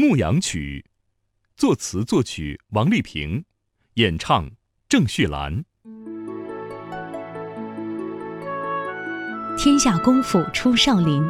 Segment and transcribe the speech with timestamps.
[0.00, 0.84] 牧羊曲》，
[1.56, 3.44] 作词作曲王丽萍，
[3.94, 4.48] 演唱
[4.88, 5.64] 郑绪岚。
[9.56, 11.28] 天下功夫出少林。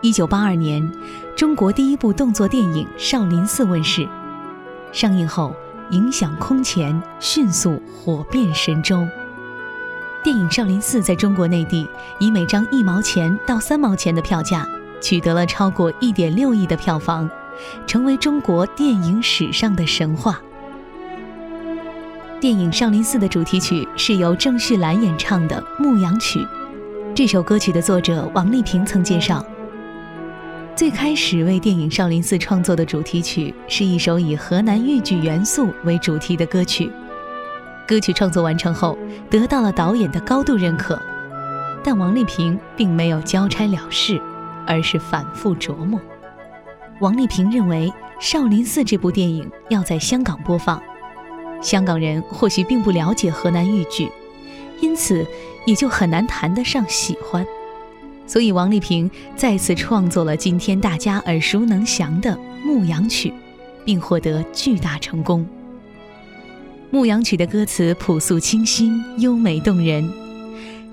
[0.00, 0.92] 一九八二年，
[1.36, 4.08] 中国第一部动作电影《少林寺》问世，
[4.92, 5.54] 上映后
[5.92, 9.06] 影响空前，迅速火遍神州。
[10.24, 14.68] 电影《少林寺》在中国内地以每张一毛钱到三毛钱的票价，
[15.00, 17.30] 取得了超过一点六亿的票房，
[17.86, 20.40] 成为中国电影史上的神话。
[22.38, 26.40] 电影《少林寺》的主题曲是由郑绪岚演唱的《牧羊曲》。
[27.14, 29.44] 这首歌曲的作者王丽萍曾介绍，
[30.76, 36.92] 最开始为电影《少林寺》创作的主题曲是一首以河南豫剧元素为主题的歌曲。
[37.88, 38.98] 歌曲创作完成后，
[39.30, 41.00] 得到了导演的高度认可，
[41.82, 44.20] 但王丽萍并没有交差了事，
[44.66, 45.98] 而是反复琢磨。
[47.00, 50.82] 王丽萍认为，《少林寺》这部电影要在香港播放，
[51.60, 54.10] 香港人或许并不了解河南豫剧，
[54.80, 55.26] 因此。
[55.66, 57.44] 也就很难谈得上喜欢，
[58.24, 62.30] 所以王丽萍再次创作了今天大家耳熟能详的
[62.64, 63.30] 《牧羊曲》，
[63.84, 65.44] 并获得巨大成功。
[66.92, 70.08] 《牧羊曲》的歌词朴素清新、优美动人。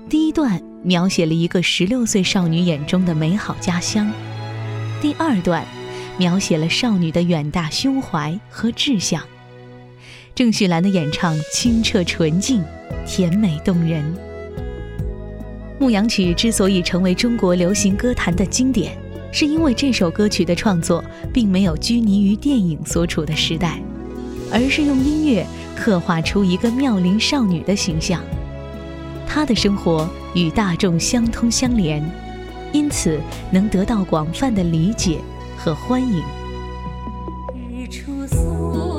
[0.08, 4.10] 第一段描写了一个十六岁少女眼中的美好家乡，
[5.00, 5.64] 第二段
[6.16, 9.22] 描写了少女的远大胸怀和志向。
[10.34, 12.62] 郑绪岚的演唱清澈纯净、
[13.06, 14.04] 甜美动人。
[15.78, 18.96] 《牧羊曲》之所以成为中国流行歌坛的经典，
[19.32, 23.80] 是因为这首歌曲的创作并没有拘泥于电影所处的时代，
[24.52, 28.20] 而是用音乐刻画出一个妙龄少女的形象。
[29.26, 32.02] 她的生活与大众相通相连，
[32.72, 35.18] 因此能得到广泛的理解
[35.64, 36.22] 和欢迎。
[37.54, 38.93] 日出嵩山。